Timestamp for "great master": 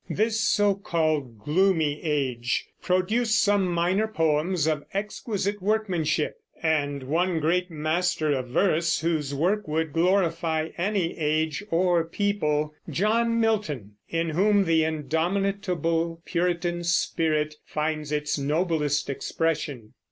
7.39-8.31